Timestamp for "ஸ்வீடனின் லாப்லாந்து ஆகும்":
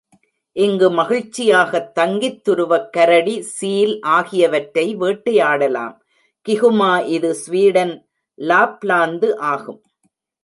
7.47-9.81